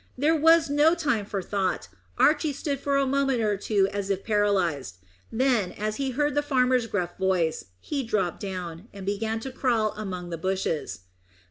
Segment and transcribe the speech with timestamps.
[0.17, 4.23] There was no time for thought Archy stood for a moment or two as if
[4.23, 4.97] paralysed;
[5.31, 9.93] then, as he heard the farmer's gruff voice, he dropped down, and began to crawl
[9.95, 11.01] among the bushes.